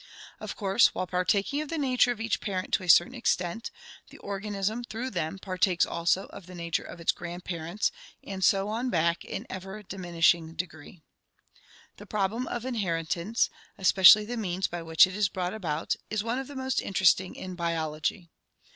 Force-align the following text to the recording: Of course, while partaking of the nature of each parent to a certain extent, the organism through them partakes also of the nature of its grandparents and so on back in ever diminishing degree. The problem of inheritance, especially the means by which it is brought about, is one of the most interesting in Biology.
Of 0.39 0.55
course, 0.55 0.95
while 0.95 1.05
partaking 1.05 1.61
of 1.61 1.69
the 1.69 1.77
nature 1.77 2.11
of 2.11 2.19
each 2.19 2.41
parent 2.41 2.73
to 2.73 2.81
a 2.81 2.89
certain 2.89 3.13
extent, 3.13 3.69
the 4.09 4.17
organism 4.17 4.83
through 4.83 5.11
them 5.11 5.37
partakes 5.37 5.85
also 5.85 6.25
of 6.31 6.47
the 6.47 6.55
nature 6.55 6.81
of 6.81 6.99
its 6.99 7.11
grandparents 7.11 7.91
and 8.23 8.43
so 8.43 8.67
on 8.69 8.89
back 8.89 9.23
in 9.23 9.45
ever 9.47 9.83
diminishing 9.83 10.55
degree. 10.55 11.03
The 11.97 12.07
problem 12.07 12.47
of 12.47 12.65
inheritance, 12.65 13.51
especially 13.77 14.25
the 14.25 14.37
means 14.37 14.65
by 14.65 14.81
which 14.81 15.05
it 15.05 15.15
is 15.15 15.29
brought 15.29 15.53
about, 15.53 15.95
is 16.09 16.23
one 16.23 16.39
of 16.39 16.47
the 16.47 16.55
most 16.55 16.81
interesting 16.81 17.35
in 17.35 17.53
Biology. 17.53 18.31